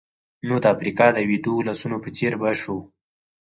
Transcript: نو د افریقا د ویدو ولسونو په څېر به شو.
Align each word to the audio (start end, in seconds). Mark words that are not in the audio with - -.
نو 0.47 0.55
د 0.63 0.65
افریقا 0.73 1.07
د 1.13 1.19
ویدو 1.29 1.51
ولسونو 1.57 1.97
په 2.03 2.09
څېر 2.17 2.33
به 2.41 2.49
شو. 2.61 2.77